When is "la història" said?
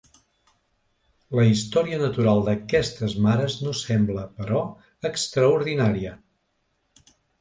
1.39-1.99